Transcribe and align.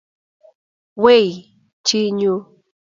Wei, 1.03 1.23
chi 1.85 1.99
nyu! 2.19 2.33